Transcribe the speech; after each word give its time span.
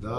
Estamos 0.00 0.14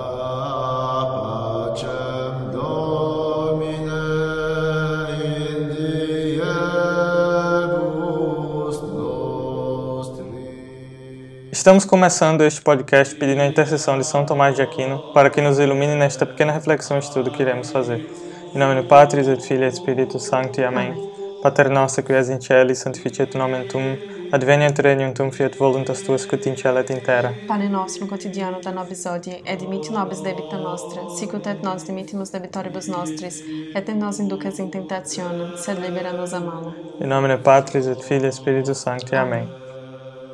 começando 11.85 12.41
este 12.41 12.61
podcast 12.61 13.15
pedindo 13.15 13.41
a 13.41 13.45
intercessão 13.45 13.97
de 13.97 14.03
São 14.03 14.25
Tomás 14.25 14.57
de 14.57 14.61
Aquino 14.61 15.13
para 15.13 15.29
que 15.29 15.39
nos 15.39 15.59
ilumine 15.59 15.95
nesta 15.95 16.25
pequena 16.25 16.51
reflexão 16.51 16.97
e 16.97 16.99
estudo 16.99 17.31
que 17.31 17.41
iremos 17.41 17.71
fazer. 17.71 18.05
Em 18.53 18.57
nome 18.57 18.81
do 18.81 18.83
Patris 18.85 19.29
et 19.29 19.41
Filii 19.41 19.67
et 19.67 19.75
Spiritus 19.75 20.23
Sancti. 20.23 20.61
Amém. 20.61 20.93
Pater 21.41 21.69
noster 21.69 22.03
qui 22.03 22.11
es 22.11 22.29
in 22.29 22.39
caeli, 22.39 22.75
sanctificetur 22.75 23.39
nomen 23.39 23.65
tuum, 23.69 23.95
adveniat 24.31 24.79
regnum 24.79 25.13
tuum, 25.13 25.31
fiat 25.31 25.55
voluntas 25.57 26.01
tua 26.01 26.17
sicut 26.17 26.45
in 26.45 26.55
terra. 26.55 27.33
Pane 27.47 27.69
nostrum 27.69 28.07
quotidiano 28.07 28.59
da 28.61 28.71
nobis 28.71 29.05
hodie, 29.05 29.41
et 29.45 29.59
dimitti 29.59 29.91
nobis 29.91 30.21
debita 30.21 30.57
nostra, 30.57 31.09
sicut 31.09 31.47
et 31.47 31.63
nos 31.63 31.83
dimittimus 31.83 32.29
debitoribus 32.29 32.87
nostris, 32.87 33.41
et 33.75 33.87
ne 33.87 33.93
nos 33.93 34.19
inducas 34.19 34.59
in 34.59 34.69
tentationem, 34.69 35.57
sed 35.57 35.79
libera 35.79 36.11
nos 36.13 36.33
a 36.33 36.39
malo. 36.39 36.73
Em 36.99 37.07
nome 37.07 37.27
do 37.27 37.41
Patris 37.41 37.87
et 37.87 38.01
Filii 38.03 38.27
et 38.27 38.33
Spiritus 38.33 38.77
Sancti. 38.77 39.15
Amém. 39.15 39.47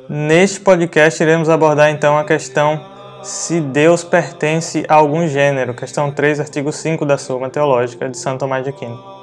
Neste 0.08 0.60
podcast 0.60 1.22
iremos 1.22 1.48
abordar 1.48 1.90
então 1.90 2.16
a 2.16 2.24
questão 2.24 2.80
se 3.22 3.60
Deus 3.60 4.04
pertence 4.04 4.84
a 4.88 4.94
algum 4.94 5.26
gênero, 5.26 5.74
questão 5.74 6.12
3, 6.12 6.38
artigo 6.38 6.70
5 6.70 7.04
da 7.04 7.18
Suma 7.18 7.50
Teológica 7.50 8.08
de 8.08 8.16
Santo 8.16 8.40
Tomás 8.40 8.62
de 8.62 8.70
Aquino. 8.70 9.15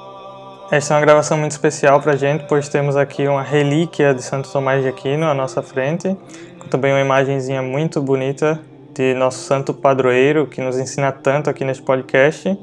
Esta 0.70 0.94
é 0.94 0.96
uma 0.96 1.00
gravação 1.02 1.36
muito 1.36 1.52
especial 1.52 2.00
para 2.00 2.12
a 2.12 2.16
gente, 2.16 2.46
pois 2.48 2.68
temos 2.68 2.96
aqui 2.96 3.28
uma 3.28 3.42
relíquia 3.42 4.14
de 4.14 4.22
Santo 4.22 4.50
Tomás 4.50 4.82
de 4.82 4.88
Aquino 4.88 5.26
à 5.26 5.34
nossa 5.34 5.62
frente, 5.62 6.16
com 6.58 6.68
também 6.68 6.92
uma 6.92 7.00
imagenzinha 7.00 7.60
muito 7.60 8.00
bonita 8.00 8.60
de 8.94 9.12
nosso 9.14 9.40
santo 9.40 9.74
padroeiro, 9.74 10.46
que 10.46 10.62
nos 10.62 10.78
ensina 10.78 11.12
tanto 11.12 11.50
aqui 11.50 11.64
neste 11.64 11.82
podcast. 11.82 12.58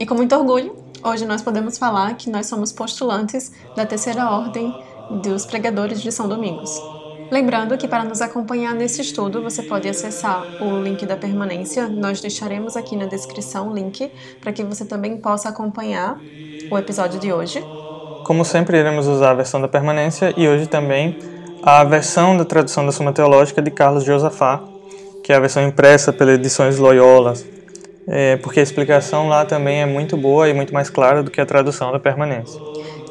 E 0.00 0.06
com 0.06 0.14
muito 0.14 0.34
orgulho, 0.34 0.74
hoje 1.02 1.26
nós 1.26 1.42
podemos 1.42 1.76
falar 1.76 2.14
que 2.14 2.30
nós 2.30 2.46
somos 2.46 2.72
postulantes 2.72 3.52
da 3.76 3.84
terceira 3.84 4.30
ordem 4.30 4.74
dos 5.22 5.44
pregadores 5.44 6.00
de 6.00 6.10
São 6.10 6.26
Domingos. 6.26 6.93
Lembrando 7.30 7.76
que 7.76 7.88
para 7.88 8.04
nos 8.04 8.20
acompanhar 8.20 8.74
nesse 8.74 9.00
estudo, 9.00 9.42
você 9.42 9.62
pode 9.62 9.88
acessar 9.88 10.44
o 10.62 10.82
link 10.82 11.04
da 11.06 11.16
permanência. 11.16 11.88
Nós 11.88 12.20
deixaremos 12.20 12.76
aqui 12.76 12.96
na 12.96 13.06
descrição 13.06 13.70
o 13.70 13.74
link 13.74 14.10
para 14.40 14.52
que 14.52 14.62
você 14.62 14.84
também 14.84 15.16
possa 15.16 15.48
acompanhar 15.48 16.18
o 16.70 16.78
episódio 16.78 17.18
de 17.18 17.32
hoje. 17.32 17.64
Como 18.24 18.44
sempre, 18.44 18.78
iremos 18.78 19.06
usar 19.06 19.30
a 19.30 19.34
versão 19.34 19.60
da 19.60 19.68
permanência 19.68 20.32
e 20.36 20.48
hoje 20.48 20.66
também 20.66 21.18
a 21.62 21.82
versão 21.82 22.36
da 22.36 22.44
tradução 22.44 22.84
da 22.84 22.92
Suma 22.92 23.12
Teológica 23.12 23.62
de 23.62 23.70
Carlos 23.70 24.04
Josafá, 24.04 24.62
que 25.22 25.32
é 25.32 25.36
a 25.36 25.40
versão 25.40 25.66
impressa 25.66 26.12
pelas 26.12 26.34
edições 26.34 26.78
Loyola, 26.78 27.34
é, 28.06 28.36
porque 28.36 28.60
a 28.60 28.62
explicação 28.62 29.28
lá 29.28 29.46
também 29.46 29.80
é 29.80 29.86
muito 29.86 30.16
boa 30.16 30.48
e 30.48 30.52
muito 30.52 30.74
mais 30.74 30.90
clara 30.90 31.22
do 31.22 31.30
que 31.30 31.40
a 31.40 31.46
tradução 31.46 31.90
da 31.90 31.98
permanência. 31.98 32.60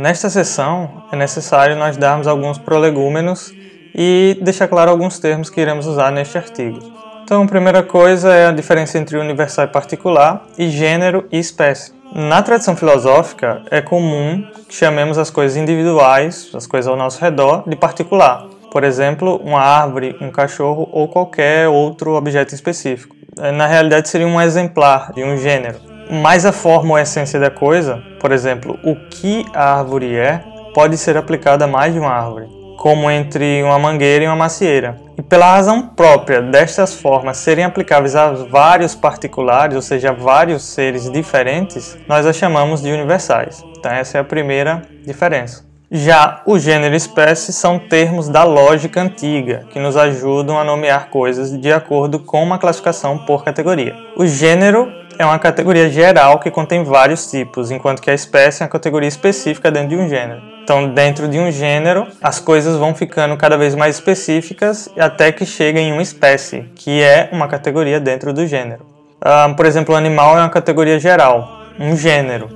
Nesta 0.00 0.30
sessão, 0.30 1.04
é 1.12 1.16
necessário 1.16 1.76
nós 1.76 1.94
darmos 1.94 2.26
alguns 2.26 2.56
prolegúmenos 2.56 3.52
e 3.94 4.34
deixar 4.40 4.66
claro 4.66 4.90
alguns 4.90 5.18
termos 5.18 5.50
que 5.50 5.60
iremos 5.60 5.86
usar 5.86 6.10
neste 6.10 6.38
artigo. 6.38 6.78
Então, 7.22 7.42
a 7.42 7.46
primeira 7.46 7.82
coisa 7.82 8.32
é 8.32 8.46
a 8.46 8.50
diferença 8.50 8.96
entre 8.96 9.18
universal 9.18 9.66
e 9.66 9.68
particular, 9.68 10.46
e 10.56 10.70
gênero 10.70 11.28
e 11.30 11.38
espécie. 11.38 11.92
Na 12.14 12.40
tradição 12.42 12.74
filosófica, 12.74 13.60
é 13.70 13.82
comum 13.82 14.42
que 14.66 14.74
chamemos 14.74 15.18
as 15.18 15.28
coisas 15.28 15.58
individuais, 15.58 16.50
as 16.54 16.66
coisas 16.66 16.88
ao 16.88 16.96
nosso 16.96 17.20
redor, 17.20 17.68
de 17.68 17.76
particular. 17.76 18.46
Por 18.72 18.84
exemplo, 18.84 19.36
uma 19.44 19.60
árvore, 19.60 20.16
um 20.18 20.30
cachorro 20.30 20.88
ou 20.92 21.08
qualquer 21.08 21.68
outro 21.68 22.14
objeto 22.14 22.54
específico. 22.54 23.14
Na 23.52 23.66
realidade, 23.66 24.08
seria 24.08 24.26
um 24.26 24.40
exemplar 24.40 25.12
de 25.12 25.22
um 25.22 25.36
gênero. 25.36 25.89
Mas 26.10 26.44
a 26.44 26.50
forma 26.50 26.90
ou 26.90 26.96
a 26.96 27.02
essência 27.02 27.38
da 27.38 27.50
coisa, 27.50 28.02
por 28.18 28.32
exemplo, 28.32 28.76
o 28.82 28.96
que 28.96 29.46
a 29.54 29.78
árvore 29.78 30.16
é, 30.16 30.42
pode 30.74 30.98
ser 30.98 31.16
aplicada 31.16 31.66
a 31.66 31.68
mais 31.68 31.94
de 31.94 32.00
uma 32.00 32.10
árvore, 32.10 32.48
como 32.76 33.08
entre 33.08 33.62
uma 33.62 33.78
mangueira 33.78 34.24
e 34.24 34.26
uma 34.26 34.34
macieira. 34.34 34.96
E 35.16 35.22
pela 35.22 35.52
razão 35.52 35.86
própria 35.86 36.42
destas 36.42 36.94
formas 36.94 37.36
serem 37.36 37.64
aplicáveis 37.64 38.16
a 38.16 38.32
vários 38.32 38.92
particulares, 38.94 39.76
ou 39.76 39.82
seja, 39.82 40.10
a 40.10 40.12
vários 40.12 40.64
seres 40.64 41.08
diferentes, 41.08 41.96
nós 42.08 42.26
as 42.26 42.34
chamamos 42.34 42.82
de 42.82 42.90
universais. 42.90 43.62
Então 43.78 43.92
essa 43.92 44.18
é 44.18 44.20
a 44.20 44.24
primeira 44.24 44.82
diferença. 45.06 45.64
Já 45.92 46.42
o 46.46 46.58
gênero 46.58 46.94
e 46.94 46.96
espécie 46.96 47.52
são 47.52 47.78
termos 47.78 48.28
da 48.28 48.42
lógica 48.42 49.00
antiga, 49.00 49.64
que 49.70 49.78
nos 49.78 49.96
ajudam 49.96 50.58
a 50.58 50.64
nomear 50.64 51.08
coisas 51.08 51.56
de 51.56 51.72
acordo 51.72 52.18
com 52.20 52.42
uma 52.42 52.58
classificação 52.58 53.18
por 53.18 53.44
categoria. 53.44 53.94
O 54.16 54.26
gênero 54.26 54.99
é 55.20 55.26
uma 55.26 55.38
categoria 55.38 55.90
geral 55.90 56.38
que 56.38 56.50
contém 56.50 56.82
vários 56.82 57.30
tipos, 57.30 57.70
enquanto 57.70 58.00
que 58.00 58.10
a 58.10 58.14
espécie 58.14 58.62
é 58.62 58.64
uma 58.64 58.70
categoria 58.70 59.06
específica 59.06 59.70
dentro 59.70 59.90
de 59.90 59.96
um 59.96 60.08
gênero. 60.08 60.40
Então, 60.62 60.94
dentro 60.94 61.28
de 61.28 61.38
um 61.38 61.52
gênero, 61.52 62.06
as 62.22 62.40
coisas 62.40 62.74
vão 62.78 62.94
ficando 62.94 63.36
cada 63.36 63.58
vez 63.58 63.74
mais 63.74 63.96
específicas 63.96 64.88
até 64.98 65.30
que 65.30 65.44
chega 65.44 65.78
em 65.78 65.92
uma 65.92 66.00
espécie, 66.00 66.70
que 66.74 67.02
é 67.02 67.28
uma 67.32 67.48
categoria 67.48 68.00
dentro 68.00 68.32
do 68.32 68.46
gênero. 68.46 68.86
Ah, 69.20 69.52
por 69.54 69.66
exemplo, 69.66 69.94
o 69.94 69.98
animal 69.98 70.38
é 70.38 70.40
uma 70.40 70.48
categoria 70.48 70.98
geral, 70.98 71.66
um 71.78 71.94
gênero. 71.94 72.48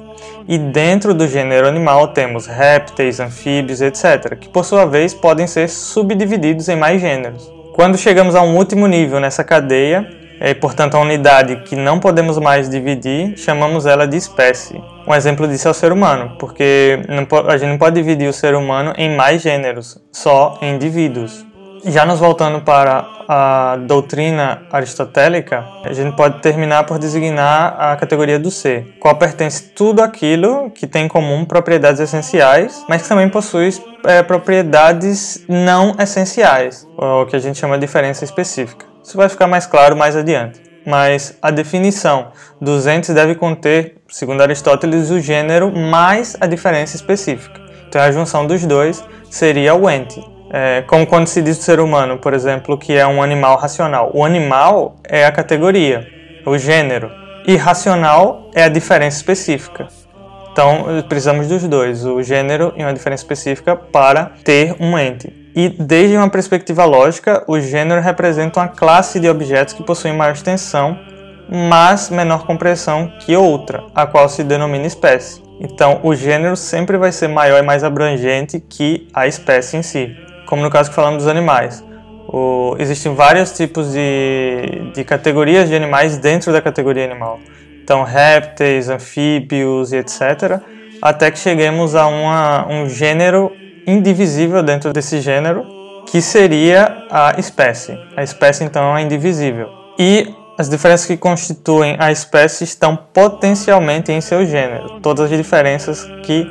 E 0.49 0.57
dentro 0.57 1.13
do 1.13 1.29
gênero 1.29 1.69
animal 1.69 2.09
temos 2.15 2.47
répteis, 2.47 3.21
anfíbios, 3.21 3.83
etc., 3.83 4.39
que 4.41 4.49
por 4.49 4.65
sua 4.65 4.87
vez 4.87 5.13
podem 5.13 5.47
ser 5.47 5.69
subdivididos 5.69 6.71
em 6.71 6.77
mais 6.77 6.99
gêneros. 6.99 7.47
Quando 7.75 7.99
chegamos 7.99 8.35
a 8.35 8.41
um 8.41 8.57
último 8.57 8.87
nível 8.87 9.21
nessa 9.21 9.45
cadeia, 9.45 10.24
e 10.41 10.55
portanto 10.55 10.97
a 10.97 11.00
unidade 11.00 11.56
que 11.65 11.77
não 11.77 11.99
podemos 11.99 12.39
mais 12.39 12.69
dividir, 12.69 13.37
chamamos 13.37 13.87
ela 13.87 14.06
de 14.06 14.17
espécie. 14.17 14.81
Um 15.06 15.15
exemplo 15.15 15.47
disso 15.47 15.69
é 15.69 15.71
o 15.71 15.75
ser 15.75 15.93
humano, 15.93 16.37
porque 16.39 17.00
a 17.49 17.56
gente 17.56 17.71
não 17.71 17.78
pode 17.78 17.97
dividir 17.97 18.28
o 18.28 18.33
ser 18.33 18.55
humano 18.55 18.93
em 18.97 19.15
mais 19.15 19.43
gêneros, 19.43 19.99
só 20.12 20.59
em 20.62 20.75
indivíduos. 20.75 21.44
Já 21.87 22.06
nos 22.06 22.19
voltando 22.19 22.62
para 22.62 23.06
a 23.28 23.77
doutrina 23.77 24.62
aristotélica, 24.73 25.67
a 25.84 25.93
gente 25.93 26.17
pode 26.17 26.41
terminar 26.41 26.84
por 26.84 26.99
designar 26.99 27.77
a 27.78 27.97
categoria 27.97 28.39
do 28.39 28.50
ser, 28.50 28.97
qual 28.99 29.17
pertence 29.17 29.65
tudo 29.75 30.03
aquilo 30.03 30.71
que 30.71 30.87
tem 30.87 31.05
em 31.05 31.09
comum 31.09 31.44
propriedades 31.44 32.00
essenciais, 32.00 32.84
mas 32.89 33.03
que 33.03 33.09
também 33.09 33.28
possui 33.28 33.69
é, 34.05 34.23
propriedades 34.23 35.44
não 35.47 35.94
essenciais, 35.99 36.88
o 36.97 37.26
que 37.26 37.37
a 37.37 37.38
gente 37.38 37.59
chama 37.59 37.76
de 37.76 37.87
diferença 37.87 38.25
específica. 38.25 38.94
Isso 39.05 39.19
vai 39.19 39.29
ficar 39.29 39.47
mais 39.47 39.67
claro 39.67 39.95
mais 39.95 40.17
adiante. 40.17 40.62
Mas 40.87 41.37
a 41.41 41.51
definição 41.51 42.29
dos 42.61 42.87
entes 42.87 43.15
deve 43.15 43.35
conter, 43.35 43.97
segundo 44.09 44.41
Aristóteles, 44.41 45.11
o 45.11 45.21
gênero 45.21 45.71
mais 45.71 46.37
a 46.41 46.47
diferença 46.47 46.97
específica. 46.97 47.61
Então 47.87 48.01
a 48.01 48.11
junção 48.11 48.47
dos 48.47 48.65
dois 48.65 49.05
seria 49.31 49.75
o 49.75 49.89
ente. 49.89 50.23
É, 50.51 50.83
como 50.87 51.06
quando 51.06 51.27
se 51.27 51.43
diz 51.43 51.59
do 51.59 51.65
ser 51.65 51.81
humano, 51.81 52.19
por 52.19 52.33
exemplo, 52.33 52.79
que 52.79 52.95
é 52.95 53.06
um 53.06 53.23
animal 53.23 53.59
racional. 53.59 54.11
O 54.15 54.25
animal 54.25 54.97
é 55.05 55.27
a 55.27 55.33
categoria, 55.33 56.07
o 56.47 56.57
gênero. 56.57 57.11
E 57.47 57.57
racional 57.57 58.50
é 58.55 58.65
a 58.65 58.69
diferença 58.69 59.19
específica. 59.19 59.87
Então 60.50 60.87
precisamos 61.09 61.49
dos 61.49 61.67
dois, 61.69 62.07
o 62.07 62.23
gênero 62.23 62.73
e 62.77 62.83
uma 62.83 62.95
diferença 62.95 63.23
específica, 63.23 63.77
para 63.77 64.33
ter 64.45 64.75
um 64.81 64.99
ente. 64.99 65.44
E 65.55 65.69
desde 65.69 66.17
uma 66.17 66.29
perspectiva 66.29 66.85
lógica, 66.85 67.45
o 67.47 67.61
gênero 67.61 68.01
representa 68.01 68.59
uma 68.59 68.69
classe 68.69 69.21
de 69.21 69.29
objetos 69.29 69.73
que 69.73 69.85
possuem 69.85 70.12
maior 70.12 70.33
extensão, 70.33 70.99
mas 71.49 72.11
menor 72.11 72.45
compressão 72.45 73.12
que 73.21 73.37
outra, 73.37 73.85
a 73.95 74.05
qual 74.06 74.29
se 74.29 74.43
denomina 74.43 74.87
espécie. 74.87 75.41
Então, 75.61 76.01
o 76.03 76.15
gênero 76.15 76.56
sempre 76.56 76.97
vai 76.97 77.12
ser 77.12 77.29
maior 77.29 77.62
e 77.62 77.62
mais 77.62 77.85
abrangente 77.85 78.59
que 78.59 79.06
a 79.15 79.29
espécie 79.29 79.77
em 79.77 79.83
si. 79.83 80.17
como 80.47 80.62
no 80.62 80.71
caso 80.71 80.91
que 80.91 80.97
falamos 80.97 81.23
dos 81.23 81.29
animais. 81.29 81.83
O, 82.29 82.75
existem 82.79 83.15
vários 83.15 83.53
tipos 83.53 83.93
de, 83.93 84.91
de 84.93 85.05
categorias 85.05 85.69
de 85.69 85.77
animais 85.77 86.19
dentro 86.19 86.53
da 86.53 86.61
categoria 86.61 87.05
animal. 87.05 87.39
Então, 87.83 88.03
répteis, 88.03 88.89
anfíbios 88.89 89.93
e 89.93 89.99
etc. 89.99 90.61
Até 91.00 91.31
que 91.31 91.39
cheguemos 91.39 91.95
a 91.95 92.07
uma, 92.07 92.67
um 92.69 92.89
gênero 92.89 93.53
indivisível 93.87 94.63
dentro 94.63 94.93
desse 94.93 95.21
gênero, 95.21 95.65
que 96.07 96.21
seria 96.21 97.07
a 97.11 97.35
espécie. 97.39 97.99
A 98.17 98.23
espécie, 98.23 98.65
então, 98.65 98.97
é 98.97 99.03
indivisível. 99.03 99.69
E 99.99 100.35
as 100.57 100.69
diferenças 100.69 101.07
que 101.07 101.17
constituem 101.17 101.97
a 101.99 102.13
espécie 102.13 102.65
estão 102.65 102.97
potencialmente 102.97 104.13
em 104.13 104.21
seu 104.21 104.47
gênero. 104.47 105.01
Todas 105.01 105.31
as 105.31 105.37
diferenças 105.37 106.05
que 106.23 106.47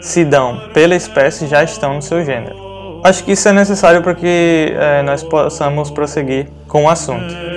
se 0.00 0.24
dão 0.24 0.60
pela 0.74 0.94
espécie 0.94 1.46
já 1.46 1.62
estão 1.62 1.94
no 1.94 2.02
seu 2.02 2.24
gênero. 2.24 3.00
Acho 3.02 3.24
que 3.24 3.32
isso 3.32 3.48
é 3.48 3.52
necessário 3.52 4.02
para 4.02 4.14
que 4.14 4.74
é, 4.76 5.02
nós 5.02 5.22
possamos 5.22 5.90
prosseguir 5.90 6.48
com 6.68 6.84
o 6.84 6.90
assunto. 6.90 7.55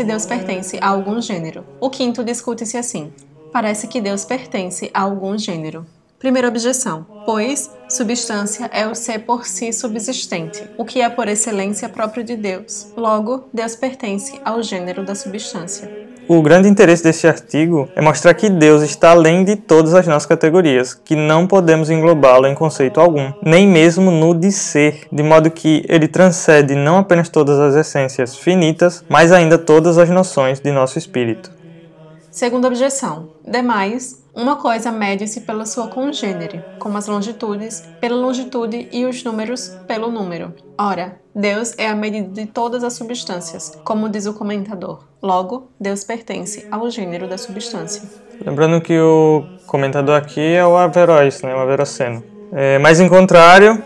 Se 0.00 0.04
Deus 0.04 0.24
pertence 0.24 0.78
a 0.80 0.88
algum 0.88 1.20
gênero. 1.20 1.62
O 1.78 1.90
quinto 1.90 2.24
discute-se 2.24 2.78
assim. 2.78 3.12
Parece 3.52 3.86
que 3.86 4.00
Deus 4.00 4.24
pertence 4.24 4.90
a 4.94 5.02
algum 5.02 5.36
gênero. 5.36 5.84
Primeira 6.18 6.48
objeção. 6.48 7.04
Pois 7.26 7.70
substância 7.86 8.70
é 8.72 8.86
o 8.86 8.94
ser 8.94 9.18
por 9.26 9.44
si 9.44 9.74
subsistente, 9.74 10.66
o 10.78 10.86
que 10.86 11.02
é 11.02 11.10
por 11.10 11.28
excelência 11.28 11.86
próprio 11.86 12.24
de 12.24 12.34
Deus. 12.34 12.86
Logo, 12.96 13.44
Deus 13.52 13.76
pertence 13.76 14.40
ao 14.42 14.62
gênero 14.62 15.04
da 15.04 15.14
substância. 15.14 16.09
O 16.32 16.42
grande 16.42 16.68
interesse 16.68 17.02
deste 17.02 17.26
artigo 17.26 17.88
é 17.96 18.00
mostrar 18.00 18.34
que 18.34 18.48
Deus 18.48 18.84
está 18.84 19.10
além 19.10 19.42
de 19.42 19.56
todas 19.56 19.94
as 19.94 20.06
nossas 20.06 20.26
categorias, 20.26 20.94
que 20.94 21.16
não 21.16 21.44
podemos 21.44 21.90
englobá-lo 21.90 22.46
em 22.46 22.54
conceito 22.54 23.00
algum, 23.00 23.32
nem 23.42 23.66
mesmo 23.66 24.12
no 24.12 24.32
de 24.32 24.52
ser, 24.52 25.08
de 25.10 25.24
modo 25.24 25.50
que 25.50 25.84
ele 25.88 26.06
transcende 26.06 26.76
não 26.76 26.98
apenas 26.98 27.28
todas 27.28 27.58
as 27.58 27.74
essências 27.74 28.36
finitas, 28.36 29.04
mas 29.08 29.32
ainda 29.32 29.58
todas 29.58 29.98
as 29.98 30.08
noções 30.08 30.60
de 30.60 30.70
nosso 30.70 30.98
espírito. 30.98 31.50
Segunda 32.30 32.68
objeção. 32.68 33.30
Demais, 33.50 34.24
uma 34.32 34.54
coisa 34.54 34.92
mede-se 34.92 35.40
pela 35.40 35.66
sua 35.66 35.88
congênere, 35.88 36.64
como 36.78 36.96
as 36.96 37.08
longitudes, 37.08 37.82
pela 38.00 38.14
longitude 38.14 38.88
e 38.92 39.04
os 39.04 39.24
números 39.24 39.76
pelo 39.88 40.08
número. 40.08 40.54
Ora, 40.78 41.16
Deus 41.34 41.74
é 41.76 41.88
a 41.88 41.94
medida 41.96 42.28
de 42.28 42.46
todas 42.46 42.84
as 42.84 42.92
substâncias, 42.92 43.76
como 43.82 44.08
diz 44.08 44.26
o 44.26 44.34
comentador. 44.34 45.00
Logo, 45.20 45.68
Deus 45.80 46.04
pertence 46.04 46.64
ao 46.70 46.88
gênero 46.90 47.26
da 47.26 47.36
substância. 47.36 48.04
Lembrando 48.40 48.80
que 48.80 48.96
o 49.00 49.42
comentador 49.66 50.16
aqui 50.16 50.54
é 50.54 50.64
o 50.64 50.76
Averroes, 50.76 51.42
né, 51.42 51.52
o 51.52 51.58
Averroceno. 51.58 52.22
É, 52.52 52.78
mas 52.78 53.00
em 53.00 53.08
contrário, 53.08 53.82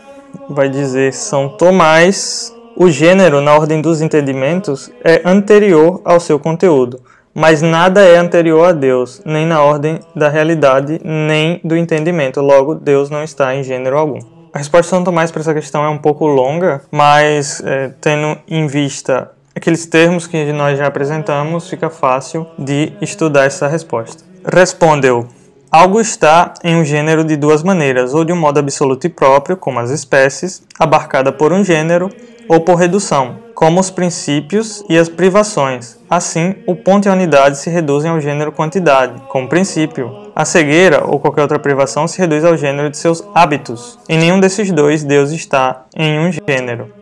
vai 0.47 0.69
dizer 0.69 1.15
São 1.15 1.49
Tomás, 1.49 2.55
o 2.77 2.91
gênero, 2.91 3.41
na 3.41 3.55
ordem 3.55 3.81
dos 3.81 4.03
entendimentos, 4.03 4.93
é 5.03 5.23
anterior 5.25 6.03
ao 6.05 6.21
seu 6.21 6.39
conteúdo 6.39 7.01
mas 7.35 7.61
nada 7.61 8.01
é 8.03 8.17
anterior 8.17 8.69
a 8.69 8.73
Deus, 8.73 9.21
nem 9.25 9.45
na 9.45 9.61
ordem 9.63 9.99
da 10.15 10.29
realidade, 10.29 11.01
nem 11.03 11.61
do 11.65 11.77
entendimento. 11.77 12.41
Logo, 12.41 12.75
Deus 12.75 13.11
não 13.11 13.25
está 13.25 13.55
em 13.55 13.65
gênero 13.65 13.99
algum. 13.99 14.21
A 14.53 14.59
resposta 14.59 14.85
de 14.85 14.91
São 14.91 15.03
Tomás 15.03 15.33
para 15.33 15.41
essa 15.41 15.53
questão 15.53 15.85
é 15.85 15.89
um 15.89 15.99
pouco 15.99 16.27
longa, 16.27 16.83
mas 16.93 17.61
é, 17.67 17.91
tendo 18.01 18.39
em 18.47 18.69
vista 18.69 19.33
aqueles 19.55 19.85
termos 19.85 20.29
que 20.29 20.53
nós 20.53 20.79
já 20.79 20.87
apresentamos, 20.87 21.69
fica 21.69 21.91
fácil 21.91 22.47
de 22.57 22.93
estudar 23.01 23.47
essa 23.47 23.67
resposta. 23.67 24.23
Respondeu: 24.47 25.27
Algo 25.73 26.01
está 26.01 26.55
em 26.63 26.77
um 26.77 26.85
gênero 26.85 27.25
de 27.25 27.37
duas 27.37 27.65
maneiras, 27.65 28.15
ou 28.15 28.25
de 28.25 28.33
um 28.33 28.37
modo 28.37 28.61
absoluto 28.61 29.09
e 29.09 29.11
próprio, 29.11 29.57
como 29.57 29.81
as 29.81 29.91
espécies, 29.91 30.63
abarcada 30.79 31.33
por 31.33 31.53
um 31.53 31.65
gênero, 31.65 32.11
ou 32.49 32.61
por 32.61 32.77
redução, 32.77 33.39
como 33.65 33.81
os 33.81 33.89
princípios 33.89 34.85
e 34.91 34.99
as 34.99 35.09
privações. 35.09 35.97
Assim, 36.11 36.55
o 36.67 36.77
ponto 36.77 37.07
e 37.07 37.09
a 37.09 37.15
unidade 37.15 37.57
se 37.57 37.71
reduzem 37.71 38.11
ao 38.11 38.21
gênero 38.21 38.53
quantidade, 38.53 39.15
como 39.31 39.49
princípio. 39.49 40.31
A 40.37 40.45
cegueira 40.45 41.03
ou 41.07 41.19
qualquer 41.19 41.41
outra 41.41 41.59
privação 41.59 42.07
se 42.07 42.19
reduz 42.19 42.45
ao 42.45 42.59
gênero 42.59 42.91
de 42.91 42.99
seus 42.99 43.25
hábitos. 43.35 43.99
Em 44.07 44.19
nenhum 44.19 44.39
desses 44.39 44.71
dois, 44.71 45.03
Deus 45.03 45.31
está 45.31 45.87
em 45.97 46.19
um 46.19 46.31
gênero. 46.31 46.93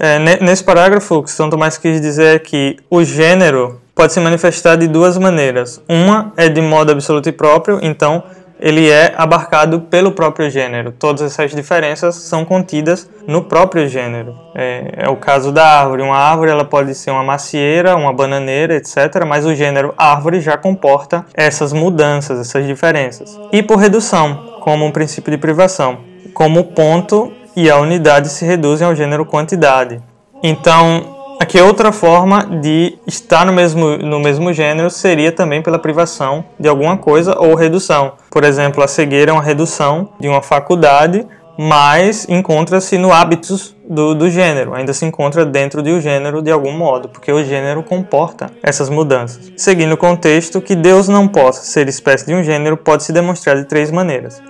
É, 0.00 0.18
nesse 0.40 0.64
parágrafo, 0.64 1.14
o 1.14 1.22
que 1.22 1.30
São 1.30 1.48
Tomás 1.48 1.78
quis 1.78 2.00
dizer 2.00 2.34
é 2.34 2.38
que 2.40 2.76
o 2.90 3.04
gênero 3.04 3.80
pode 3.94 4.12
se 4.12 4.18
manifestar 4.18 4.74
de 4.74 4.88
duas 4.88 5.16
maneiras. 5.16 5.80
Uma 5.88 6.32
é 6.36 6.48
de 6.48 6.60
modo 6.60 6.90
absoluto 6.90 7.28
e 7.28 7.32
próprio, 7.32 7.78
então 7.82 8.24
ele 8.60 8.90
é 8.90 9.14
abarcado 9.16 9.80
pelo 9.80 10.12
próprio 10.12 10.50
gênero. 10.50 10.92
Todas 10.92 11.22
essas 11.22 11.50
diferenças 11.50 12.14
são 12.14 12.44
contidas 12.44 13.08
no 13.26 13.42
próprio 13.42 13.88
gênero. 13.88 14.36
É, 14.54 14.92
é, 14.98 15.08
o 15.08 15.16
caso 15.16 15.50
da 15.50 15.66
árvore. 15.66 16.02
Uma 16.02 16.16
árvore 16.16 16.50
ela 16.50 16.64
pode 16.64 16.94
ser 16.94 17.10
uma 17.10 17.24
macieira, 17.24 17.96
uma 17.96 18.12
bananeira, 18.12 18.76
etc. 18.76 19.24
Mas 19.26 19.46
o 19.46 19.54
gênero 19.54 19.94
árvore 19.96 20.40
já 20.40 20.58
comporta 20.58 21.24
essas 21.34 21.72
mudanças, 21.72 22.38
essas 22.38 22.66
diferenças. 22.66 23.38
E 23.50 23.62
por 23.62 23.78
redução, 23.78 24.58
como 24.60 24.84
um 24.84 24.90
princípio 24.90 25.30
de 25.30 25.38
privação, 25.38 25.98
como 26.34 26.60
o 26.60 26.64
ponto 26.64 27.32
e 27.56 27.70
a 27.70 27.78
unidade 27.78 28.28
se 28.28 28.44
reduzem 28.44 28.86
ao 28.86 28.94
gênero 28.94 29.24
quantidade. 29.24 30.00
Então, 30.42 31.19
Aqui 31.40 31.58
outra 31.58 31.90
forma 31.90 32.44
de 32.60 32.98
estar 33.06 33.46
no 33.46 33.52
mesmo, 33.54 33.96
no 33.96 34.20
mesmo 34.20 34.52
gênero 34.52 34.90
seria 34.90 35.32
também 35.32 35.62
pela 35.62 35.78
privação 35.78 36.44
de 36.58 36.68
alguma 36.68 36.98
coisa 36.98 37.34
ou 37.38 37.54
redução. 37.54 38.12
Por 38.30 38.44
exemplo, 38.44 38.84
a 38.84 38.86
cegueira 38.86 39.30
é 39.30 39.32
uma 39.32 39.42
redução 39.42 40.10
de 40.20 40.28
uma 40.28 40.42
faculdade, 40.42 41.26
mas 41.58 42.28
encontra-se 42.28 42.98
no 42.98 43.10
hábitos 43.10 43.74
do, 43.88 44.14
do 44.14 44.28
gênero, 44.28 44.74
ainda 44.74 44.92
se 44.92 45.06
encontra 45.06 45.46
dentro 45.46 45.82
do 45.82 45.98
gênero 45.98 46.42
de 46.42 46.50
algum 46.50 46.72
modo, 46.72 47.08
porque 47.08 47.32
o 47.32 47.42
gênero 47.42 47.82
comporta 47.82 48.50
essas 48.62 48.90
mudanças. 48.90 49.50
Seguindo 49.56 49.92
o 49.92 49.96
contexto, 49.96 50.60
que 50.60 50.76
Deus 50.76 51.08
não 51.08 51.26
possa 51.26 51.62
ser 51.62 51.88
espécie 51.88 52.26
de 52.26 52.34
um 52.34 52.44
gênero 52.44 52.76
pode 52.76 53.02
se 53.02 53.14
demonstrar 53.14 53.56
de 53.56 53.64
três 53.64 53.90
maneiras. 53.90 54.42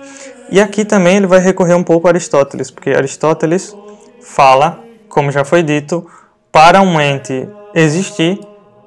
E 0.49 0.59
aqui 0.59 0.83
também 0.83 1.15
ele 1.15 1.27
vai 1.27 1.39
recorrer 1.39 1.73
um 1.73 1.83
pouco 1.83 2.07
a 2.07 2.11
Aristóteles, 2.11 2.69
porque 2.69 2.89
Aristóteles 2.89 3.73
fala, 4.21 4.79
como 5.07 5.31
já 5.31 5.45
foi 5.45 5.63
dito, 5.63 6.05
para 6.51 6.81
um 6.81 6.99
ente 6.99 7.47
existir, 7.73 8.39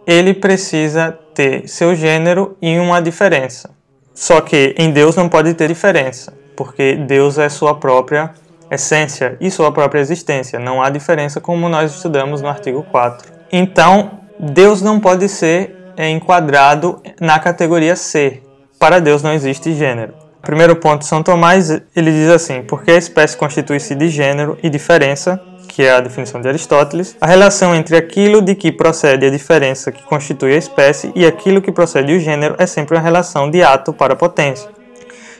ele 0.06 0.34
precisa 0.34 1.18
ter 1.34 1.68
seu 1.68 1.94
gênero 1.94 2.56
e 2.60 2.78
uma 2.78 3.00
diferença. 3.00 3.70
Só 4.14 4.40
que 4.40 4.74
em 4.78 4.90
Deus 4.90 5.16
não 5.16 5.28
pode 5.28 5.54
ter 5.54 5.68
diferença, 5.68 6.32
porque 6.56 6.94
Deus 6.94 7.38
é 7.38 7.48
sua 7.48 7.74
própria 7.74 8.30
essência 8.70 9.36
e 9.40 9.50
sua 9.50 9.72
própria 9.72 10.00
existência. 10.00 10.58
Não 10.58 10.82
há 10.82 10.90
diferença, 10.90 11.40
como 11.40 11.68
nós 11.68 11.94
estudamos 11.94 12.40
no 12.40 12.48
artigo 12.48 12.84
4. 12.90 13.32
Então, 13.50 14.20
Deus 14.38 14.82
não 14.82 15.00
pode 15.00 15.28
ser 15.28 15.74
enquadrado 15.98 17.00
na 17.20 17.38
categoria 17.38 17.96
ser. 17.96 18.42
Para 18.78 19.00
Deus 19.00 19.22
não 19.22 19.32
existe 19.32 19.74
gênero. 19.74 20.14
Primeiro 20.42 20.76
ponto, 20.76 21.06
São 21.06 21.22
Tomás, 21.22 21.70
ele 21.70 22.12
diz 22.12 22.28
assim: 22.28 22.62
porque 22.62 22.90
a 22.90 22.98
espécie 22.98 23.36
constitui-se 23.36 23.94
de 23.94 24.08
gênero 24.08 24.58
e 24.62 24.68
diferença, 24.68 25.40
que 25.74 25.82
é 25.82 25.90
a 25.90 26.00
definição 26.00 26.40
de 26.40 26.46
Aristóteles, 26.46 27.16
a 27.20 27.26
relação 27.26 27.74
entre 27.74 27.96
aquilo 27.96 28.40
de 28.40 28.54
que 28.54 28.70
procede 28.70 29.26
a 29.26 29.30
diferença 29.30 29.90
que 29.90 30.04
constitui 30.04 30.54
a 30.54 30.56
espécie 30.56 31.10
e 31.16 31.26
aquilo 31.26 31.60
que 31.60 31.72
procede 31.72 32.12
o 32.12 32.20
gênero 32.20 32.54
é 32.58 32.64
sempre 32.64 32.96
uma 32.96 33.02
relação 33.02 33.50
de 33.50 33.60
ato 33.60 33.92
para 33.92 34.14
potência. 34.14 34.70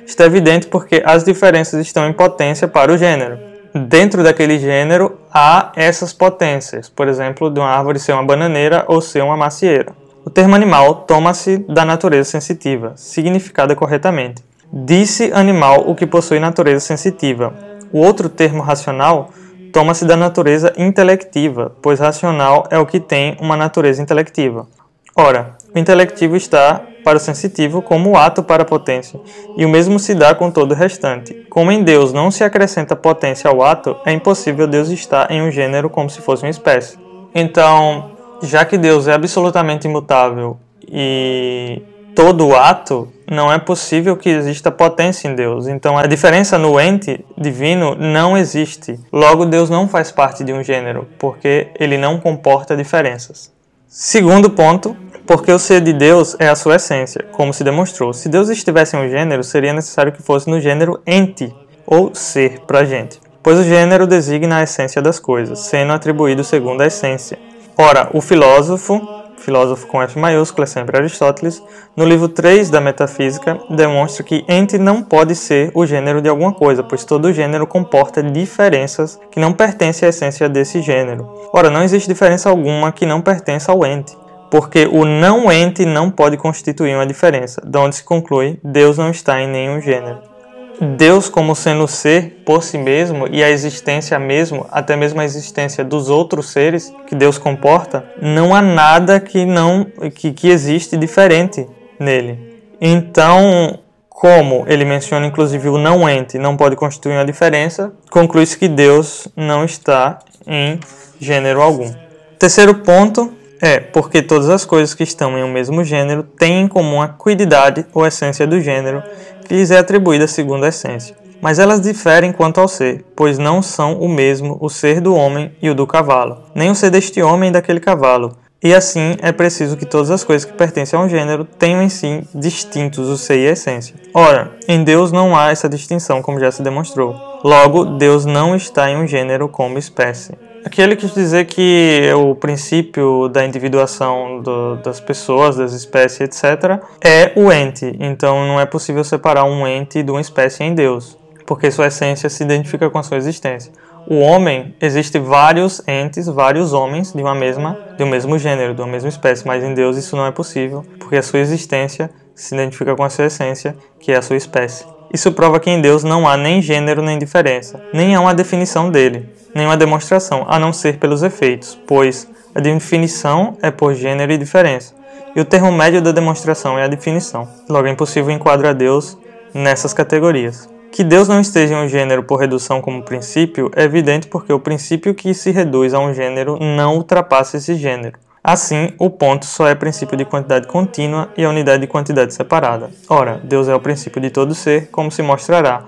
Isto 0.04 0.24
é 0.24 0.26
evidente 0.26 0.66
porque 0.66 1.00
as 1.06 1.22
diferenças 1.22 1.80
estão 1.80 2.08
em 2.08 2.12
potência 2.12 2.66
para 2.66 2.92
o 2.92 2.98
gênero. 2.98 3.38
Dentro 3.72 4.24
daquele 4.24 4.58
gênero 4.58 5.20
há 5.32 5.70
essas 5.76 6.12
potências, 6.12 6.88
por 6.88 7.06
exemplo, 7.06 7.48
de 7.48 7.60
uma 7.60 7.70
árvore 7.70 8.00
ser 8.00 8.12
uma 8.12 8.24
bananeira 8.24 8.84
ou 8.88 9.00
ser 9.00 9.22
uma 9.22 9.36
macieira. 9.36 9.92
O 10.24 10.30
termo 10.30 10.56
animal 10.56 10.96
toma-se 11.06 11.58
da 11.58 11.84
natureza 11.84 12.28
sensitiva, 12.28 12.92
significada 12.96 13.76
corretamente. 13.76 14.42
Disse 14.72 15.30
animal 15.32 15.88
o 15.88 15.94
que 15.94 16.08
possui 16.08 16.40
natureza 16.40 16.80
sensitiva. 16.80 17.54
O 17.92 18.00
outro 18.00 18.28
termo 18.28 18.62
racional 18.64 19.30
toma-se 19.74 20.04
da 20.04 20.16
natureza 20.16 20.72
intelectiva, 20.76 21.76
pois 21.82 21.98
racional 21.98 22.64
é 22.70 22.78
o 22.78 22.86
que 22.86 23.00
tem 23.00 23.36
uma 23.40 23.56
natureza 23.56 24.00
intelectiva. 24.00 24.68
Ora, 25.16 25.56
o 25.74 25.78
intelectivo 25.78 26.36
está 26.36 26.80
para 27.04 27.16
o 27.16 27.20
sensitivo 27.20 27.82
como 27.82 28.10
o 28.10 28.16
ato 28.16 28.40
para 28.40 28.62
a 28.62 28.66
potência, 28.66 29.20
e 29.56 29.66
o 29.66 29.68
mesmo 29.68 29.98
se 29.98 30.14
dá 30.14 30.32
com 30.32 30.48
todo 30.48 30.70
o 30.70 30.74
restante. 30.76 31.34
Como 31.50 31.72
em 31.72 31.82
Deus 31.82 32.12
não 32.12 32.30
se 32.30 32.44
acrescenta 32.44 32.94
potência 32.94 33.50
ao 33.50 33.64
ato, 33.64 33.96
é 34.06 34.12
impossível 34.12 34.68
Deus 34.68 34.90
estar 34.90 35.28
em 35.28 35.42
um 35.42 35.50
gênero 35.50 35.90
como 35.90 36.08
se 36.08 36.20
fosse 36.20 36.44
uma 36.44 36.50
espécie. 36.50 36.96
Então, 37.34 38.12
já 38.42 38.64
que 38.64 38.78
Deus 38.78 39.08
é 39.08 39.12
absolutamente 39.12 39.88
imutável 39.88 40.56
e 40.88 41.82
todo 42.14 42.54
ato, 42.54 43.12
não 43.30 43.52
é 43.52 43.58
possível 43.58 44.16
que 44.16 44.28
exista 44.28 44.70
potência 44.70 45.28
em 45.28 45.34
Deus. 45.34 45.66
Então 45.66 45.98
a 45.98 46.06
diferença 46.06 46.56
no 46.56 46.80
ente 46.80 47.24
divino 47.36 47.94
não 47.94 48.36
existe. 48.36 48.98
Logo, 49.12 49.44
Deus 49.44 49.68
não 49.68 49.88
faz 49.88 50.12
parte 50.12 50.44
de 50.44 50.52
um 50.52 50.62
gênero, 50.62 51.08
porque 51.18 51.68
ele 51.78 51.98
não 51.98 52.20
comporta 52.20 52.76
diferenças. 52.76 53.52
Segundo 53.88 54.50
ponto, 54.50 54.96
porque 55.26 55.50
o 55.50 55.58
ser 55.58 55.80
de 55.80 55.92
Deus 55.92 56.36
é 56.38 56.48
a 56.48 56.56
sua 56.56 56.76
essência, 56.76 57.24
como 57.32 57.52
se 57.52 57.64
demonstrou. 57.64 58.12
Se 58.12 58.28
Deus 58.28 58.48
estivesse 58.48 58.96
em 58.96 59.00
um 59.00 59.08
gênero, 59.08 59.42
seria 59.42 59.72
necessário 59.72 60.12
que 60.12 60.22
fosse 60.22 60.48
no 60.50 60.60
gênero 60.60 61.00
ente, 61.06 61.54
ou 61.86 62.14
ser 62.14 62.60
para 62.66 62.84
gente, 62.84 63.20
pois 63.42 63.58
o 63.58 63.64
gênero 63.64 64.06
designa 64.06 64.58
a 64.58 64.62
essência 64.62 65.02
das 65.02 65.18
coisas, 65.18 65.60
sendo 65.60 65.92
atribuído 65.92 66.42
segundo 66.42 66.80
a 66.80 66.86
essência. 66.86 67.38
Ora, 67.76 68.08
o 68.12 68.20
filósofo 68.20 69.00
filósofo 69.44 69.86
com 69.86 70.02
F 70.02 70.18
maiúsculo, 70.18 70.64
é 70.64 70.66
sempre 70.66 70.96
Aristóteles, 70.96 71.62
no 71.96 72.04
livro 72.04 72.28
3 72.28 72.70
da 72.70 72.80
Metafísica, 72.80 73.58
demonstra 73.70 74.24
que 74.24 74.44
ente 74.48 74.78
não 74.78 75.02
pode 75.02 75.34
ser 75.34 75.70
o 75.74 75.86
gênero 75.86 76.20
de 76.20 76.28
alguma 76.28 76.52
coisa, 76.52 76.82
pois 76.82 77.04
todo 77.04 77.32
gênero 77.32 77.66
comporta 77.66 78.22
diferenças 78.22 79.20
que 79.30 79.38
não 79.38 79.52
pertencem 79.52 80.06
à 80.06 80.10
essência 80.10 80.48
desse 80.48 80.80
gênero. 80.80 81.28
Ora, 81.52 81.70
não 81.70 81.82
existe 81.82 82.08
diferença 82.08 82.48
alguma 82.48 82.90
que 82.90 83.06
não 83.06 83.20
pertença 83.20 83.70
ao 83.70 83.84
ente, 83.84 84.16
porque 84.50 84.86
o 84.86 85.04
não 85.04 85.52
ente 85.52 85.84
não 85.84 86.10
pode 86.10 86.36
constituir 86.36 86.94
uma 86.94 87.06
diferença, 87.06 87.60
de 87.64 87.78
onde 87.78 87.96
se 87.96 88.04
conclui 88.04 88.58
Deus 88.64 88.98
não 88.98 89.10
está 89.10 89.40
em 89.40 89.48
nenhum 89.48 89.80
gênero. 89.80 90.33
Deus 90.80 91.28
como 91.28 91.54
sendo 91.54 91.86
ser 91.86 92.42
por 92.44 92.62
si 92.62 92.76
mesmo 92.76 93.26
e 93.30 93.42
a 93.42 93.50
existência 93.50 94.18
mesmo, 94.18 94.66
até 94.70 94.96
mesmo 94.96 95.20
a 95.20 95.24
existência 95.24 95.84
dos 95.84 96.08
outros 96.08 96.50
seres 96.50 96.92
que 97.06 97.14
Deus 97.14 97.38
comporta, 97.38 98.04
não 98.20 98.54
há 98.54 98.60
nada 98.60 99.20
que 99.20 99.44
não 99.44 99.86
que, 100.14 100.32
que 100.32 100.48
existe 100.48 100.96
diferente 100.96 101.66
nele. 101.98 102.62
Então, 102.80 103.78
como 104.08 104.64
ele 104.66 104.84
menciona 104.84 105.26
inclusive 105.26 105.68
o 105.68 105.78
não 105.78 106.08
ente 106.08 106.38
não 106.38 106.56
pode 106.56 106.76
constituir 106.76 107.12
uma 107.12 107.24
diferença, 107.24 107.92
conclui-se 108.10 108.58
que 108.58 108.68
Deus 108.68 109.28
não 109.36 109.64
está 109.64 110.18
em 110.46 110.78
gênero 111.20 111.62
algum. 111.62 111.90
Terceiro 112.38 112.74
ponto 112.76 113.32
é 113.60 113.80
porque 113.80 114.20
todas 114.20 114.50
as 114.50 114.64
coisas 114.66 114.94
que 114.94 115.02
estão 115.02 115.38
em 115.38 115.42
um 115.42 115.50
mesmo 115.50 115.82
gênero 115.82 116.22
têm 116.22 116.62
em 116.62 116.68
comum 116.68 117.00
a 117.00 117.08
quididade 117.08 117.86
ou 117.94 118.06
essência 118.06 118.46
do 118.46 118.60
gênero 118.60 119.02
lhes 119.50 119.70
é 119.70 119.78
atribuída 119.78 120.24
a 120.24 120.68
essência. 120.68 121.16
Mas 121.40 121.58
elas 121.58 121.80
diferem 121.80 122.32
quanto 122.32 122.60
ao 122.60 122.68
ser, 122.68 123.04
pois 123.14 123.38
não 123.38 123.60
são 123.60 123.98
o 123.98 124.08
mesmo 124.08 124.56
o 124.60 124.70
ser 124.70 125.00
do 125.00 125.14
homem 125.14 125.52
e 125.60 125.68
o 125.68 125.74
do 125.74 125.86
cavalo, 125.86 126.38
nem 126.54 126.70
o 126.70 126.74
ser 126.74 126.90
deste 126.90 127.20
homem 127.20 127.50
e 127.50 127.52
daquele 127.52 127.80
cavalo. 127.80 128.36
E 128.62 128.72
assim 128.74 129.14
é 129.20 129.30
preciso 129.30 129.76
que 129.76 129.84
todas 129.84 130.10
as 130.10 130.24
coisas 130.24 130.46
que 130.46 130.56
pertencem 130.56 130.98
a 130.98 131.02
um 131.02 131.08
gênero 131.08 131.44
tenham 131.44 131.82
em 131.82 131.90
si 131.90 132.26
distintos 132.34 133.10
o 133.10 133.18
ser 133.18 133.40
e 133.40 133.48
a 133.48 133.52
essência. 133.52 133.94
Ora, 134.14 134.52
em 134.66 134.82
Deus 134.82 135.12
não 135.12 135.36
há 135.36 135.50
essa 135.50 135.68
distinção, 135.68 136.22
como 136.22 136.40
já 136.40 136.50
se 136.50 136.62
demonstrou. 136.62 137.14
Logo, 137.44 137.84
Deus 137.84 138.24
não 138.24 138.56
está 138.56 138.88
em 138.88 138.96
um 138.96 139.06
gênero 139.06 139.50
como 139.50 139.76
espécie. 139.76 140.32
Aqui 140.64 140.80
ele 140.80 140.96
quis 140.96 141.12
dizer 141.12 141.44
que 141.44 142.10
o 142.16 142.34
princípio 142.34 143.28
da 143.28 143.44
individuação 143.44 144.40
do, 144.40 144.76
das 144.76 144.98
pessoas, 144.98 145.56
das 145.56 145.74
espécies, 145.74 146.22
etc., 146.22 146.80
é 147.02 147.32
o 147.36 147.52
ente. 147.52 147.94
Então 148.00 148.46
não 148.46 148.58
é 148.58 148.64
possível 148.64 149.04
separar 149.04 149.44
um 149.44 149.66
ente 149.66 150.02
de 150.02 150.10
uma 150.10 150.22
espécie 150.22 150.64
em 150.64 150.74
Deus, 150.74 151.18
porque 151.44 151.70
sua 151.70 151.88
essência 151.88 152.30
se 152.30 152.42
identifica 152.42 152.88
com 152.88 152.98
a 152.98 153.02
sua 153.02 153.18
existência. 153.18 153.70
O 154.06 154.20
homem, 154.20 154.74
existe 154.80 155.18
vários 155.18 155.82
entes, 155.86 156.26
vários 156.26 156.72
homens 156.72 157.12
de 157.12 157.20
uma 157.20 157.34
mesma, 157.34 157.78
de 157.98 158.02
um 158.02 158.08
mesmo 158.08 158.38
gênero, 158.38 158.74
de 158.74 158.80
uma 158.80 158.88
mesma 158.88 159.10
espécie, 159.10 159.46
mas 159.46 159.62
em 159.62 159.74
Deus 159.74 159.98
isso 159.98 160.16
não 160.16 160.26
é 160.26 160.30
possível, 160.30 160.82
porque 160.98 161.16
a 161.16 161.22
sua 161.22 161.40
existência 161.40 162.10
se 162.34 162.54
identifica 162.54 162.96
com 162.96 163.04
a 163.04 163.10
sua 163.10 163.26
essência, 163.26 163.76
que 164.00 164.12
é 164.12 164.16
a 164.16 164.22
sua 164.22 164.36
espécie. 164.36 164.86
Isso 165.12 165.30
prova 165.30 165.60
que 165.60 165.70
em 165.70 165.80
Deus 165.80 166.02
não 166.02 166.26
há 166.26 166.38
nem 166.38 166.62
gênero 166.62 167.02
nem 167.02 167.18
diferença, 167.18 167.82
nem 167.92 168.14
há 168.14 168.20
uma 168.20 168.34
definição 168.34 168.90
dele 168.90 169.28
nenhuma 169.54 169.76
demonstração, 169.76 170.44
a 170.48 170.58
não 170.58 170.72
ser 170.72 170.98
pelos 170.98 171.22
efeitos, 171.22 171.78
pois 171.86 172.28
a 172.54 172.60
definição 172.60 173.56
é 173.62 173.70
por 173.70 173.94
gênero 173.94 174.32
e 174.32 174.38
diferença, 174.38 174.94
e 175.34 175.40
o 175.40 175.44
termo 175.44 175.72
médio 175.72 176.00
da 176.00 176.12
demonstração 176.12 176.78
é 176.78 176.84
a 176.84 176.88
definição. 176.88 177.48
Logo, 177.68 177.86
é 177.86 177.90
impossível 177.90 178.30
enquadrar 178.30 178.74
Deus 178.74 179.18
nessas 179.52 179.92
categorias. 179.92 180.68
Que 180.92 181.02
Deus 181.02 181.26
não 181.26 181.40
esteja 181.40 181.74
em 181.74 181.84
um 181.84 181.88
gênero 181.88 182.22
por 182.22 182.36
redução 182.36 182.80
como 182.80 183.02
princípio 183.02 183.68
é 183.74 183.82
evidente 183.82 184.28
porque 184.28 184.52
o 184.52 184.60
princípio 184.60 185.12
que 185.12 185.34
se 185.34 185.50
reduz 185.50 185.92
a 185.92 185.98
um 185.98 186.14
gênero 186.14 186.56
não 186.60 186.94
ultrapassa 186.94 187.56
esse 187.56 187.74
gênero. 187.74 188.16
Assim, 188.44 188.92
o 188.98 189.10
ponto 189.10 189.44
só 189.44 189.66
é 189.66 189.74
princípio 189.74 190.16
de 190.16 190.24
quantidade 190.24 190.68
contínua 190.68 191.30
e 191.36 191.44
a 191.44 191.48
unidade 191.48 191.80
de 191.80 191.88
quantidade 191.88 192.32
separada. 192.32 192.90
Ora, 193.08 193.40
Deus 193.42 193.66
é 193.66 193.74
o 193.74 193.80
princípio 193.80 194.20
de 194.20 194.30
todo 194.30 194.54
ser, 194.54 194.88
como 194.92 195.10
se 195.10 195.22
mostrará, 195.22 195.82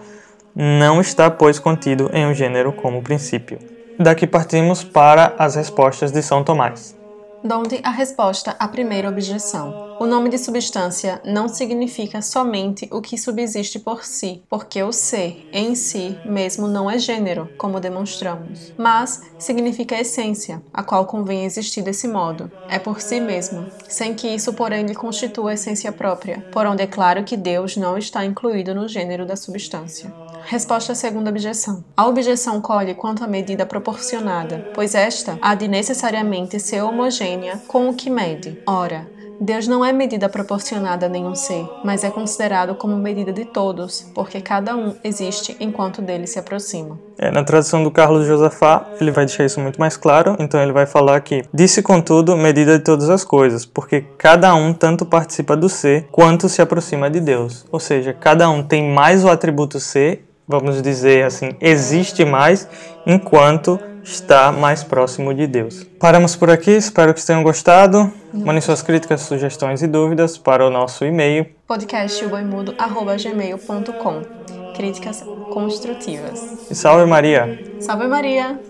não 0.58 1.02
está, 1.02 1.30
pois, 1.30 1.58
contido 1.58 2.08
em 2.14 2.26
um 2.26 2.32
gênero 2.32 2.72
como 2.72 3.02
princípio. 3.02 3.58
Daqui 3.98 4.26
partimos 4.26 4.82
para 4.82 5.34
as 5.38 5.54
respostas 5.54 6.10
de 6.10 6.22
São 6.22 6.42
Tomás. 6.42 6.95
Donde 7.46 7.78
a 7.84 7.90
resposta 7.90 8.56
à 8.58 8.66
primeira 8.66 9.08
objeção. 9.08 9.94
O 10.00 10.04
nome 10.04 10.28
de 10.28 10.36
substância 10.36 11.22
não 11.24 11.48
significa 11.48 12.20
somente 12.20 12.88
o 12.90 13.00
que 13.00 13.16
subsiste 13.16 13.78
por 13.78 14.04
si, 14.04 14.42
porque 14.50 14.82
o 14.82 14.90
ser 14.90 15.48
em 15.52 15.76
si 15.76 16.18
mesmo 16.24 16.66
não 16.66 16.90
é 16.90 16.98
gênero, 16.98 17.48
como 17.56 17.78
demonstramos, 17.78 18.74
mas 18.76 19.22
significa 19.38 19.98
essência, 19.98 20.60
a 20.74 20.82
qual 20.82 21.06
convém 21.06 21.44
existir 21.44 21.82
desse 21.82 22.08
modo. 22.08 22.50
É 22.68 22.80
por 22.80 23.00
si 23.00 23.20
mesmo, 23.20 23.66
sem 23.88 24.12
que 24.12 24.26
isso, 24.26 24.52
porém, 24.52 24.84
lhe 24.84 24.94
constitua 24.94 25.54
essência 25.54 25.92
própria, 25.92 26.44
por 26.50 26.66
onde 26.66 26.82
é 26.82 26.86
claro 26.86 27.22
que 27.22 27.36
Deus 27.36 27.76
não 27.76 27.96
está 27.96 28.24
incluído 28.24 28.74
no 28.74 28.88
gênero 28.88 29.24
da 29.24 29.36
substância. 29.36 30.12
Resposta 30.48 30.92
à 30.92 30.94
segunda 30.94 31.30
objeção. 31.30 31.84
A 31.96 32.06
objeção 32.06 32.60
colhe 32.60 32.94
quanto 32.94 33.24
à 33.24 33.26
medida 33.26 33.66
proporcionada, 33.66 34.70
pois 34.74 34.94
esta 34.94 35.36
há 35.42 35.54
de 35.56 35.66
necessariamente 35.66 36.60
ser 36.60 36.82
homogênea 36.82 37.35
com 37.66 37.88
o 37.88 37.94
que 37.94 38.10
mede. 38.10 38.58
Ora, 38.66 39.06
Deus 39.40 39.68
não 39.68 39.84
é 39.84 39.92
medida 39.92 40.28
proporcionada 40.28 41.06
a 41.06 41.08
nenhum 41.08 41.34
ser, 41.34 41.68
mas 41.84 42.02
é 42.02 42.10
considerado 42.10 42.74
como 42.74 42.96
medida 42.96 43.32
de 43.32 43.44
todos, 43.44 44.10
porque 44.14 44.40
cada 44.40 44.74
um 44.74 44.94
existe 45.04 45.54
enquanto 45.60 46.00
dele 46.00 46.26
se 46.26 46.38
aproxima. 46.38 46.98
É, 47.18 47.30
na 47.30 47.44
tradução 47.44 47.82
do 47.82 47.90
Carlos 47.90 48.26
Josafá, 48.26 48.86
ele 49.00 49.10
vai 49.10 49.26
deixar 49.26 49.44
isso 49.44 49.60
muito 49.60 49.78
mais 49.78 49.96
claro, 49.96 50.36
então 50.38 50.60
ele 50.62 50.72
vai 50.72 50.86
falar 50.86 51.20
que 51.20 51.44
disse 51.52 51.82
contudo 51.82 52.36
medida 52.36 52.78
de 52.78 52.84
todas 52.84 53.10
as 53.10 53.24
coisas, 53.24 53.66
porque 53.66 54.04
cada 54.16 54.54
um 54.54 54.72
tanto 54.72 55.04
participa 55.04 55.56
do 55.56 55.68
ser 55.68 56.08
quanto 56.10 56.48
se 56.48 56.62
aproxima 56.62 57.10
de 57.10 57.20
Deus. 57.20 57.66
Ou 57.70 57.80
seja, 57.80 58.14
cada 58.14 58.48
um 58.48 58.62
tem 58.62 58.90
mais 58.90 59.22
o 59.24 59.28
atributo 59.28 59.78
ser 59.78 60.25
vamos 60.46 60.82
dizer 60.82 61.24
assim, 61.24 61.56
existe 61.60 62.24
mais 62.24 62.68
enquanto 63.06 63.80
está 64.02 64.52
mais 64.52 64.84
próximo 64.84 65.34
de 65.34 65.46
Deus. 65.46 65.84
Paramos 65.98 66.36
por 66.36 66.50
aqui, 66.50 66.70
espero 66.70 67.12
que 67.12 67.22
tenham 67.24 67.42
gostado. 67.42 68.12
Mandem 68.32 68.60
suas 68.60 68.82
críticas, 68.82 69.22
sugestões 69.22 69.82
e 69.82 69.86
dúvidas 69.86 70.38
para 70.38 70.66
o 70.66 70.70
nosso 70.70 71.04
e-mail 71.04 71.46
podcastboimudo.gmail.com 71.66 74.22
Críticas 74.74 75.24
construtivas. 75.50 76.70
E 76.70 76.74
salve 76.74 77.06
Maria! 77.06 77.58
Salve 77.80 78.06
Maria! 78.06 78.60